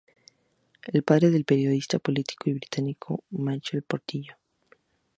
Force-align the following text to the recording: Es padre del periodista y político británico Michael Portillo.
Es 0.91 1.03
padre 1.03 1.29
del 1.29 1.45
periodista 1.45 1.97
y 1.97 1.99
político 1.99 2.45
británico 2.49 3.23
Michael 3.29 3.83
Portillo. 3.83 4.33